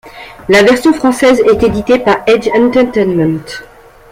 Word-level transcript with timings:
La 0.49 0.63
version 0.63 0.93
française 0.93 1.41
est 1.41 1.61
éditée 1.61 1.99
par 1.99 2.23
Edge 2.25 2.49
Entertainment. 2.55 3.43